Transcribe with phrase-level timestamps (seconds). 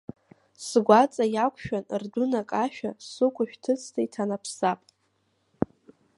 [0.65, 4.79] Сгәаҵа иақәшәан, рдәынак ашәа, сыкәа шәҭыцны иҭанапсап.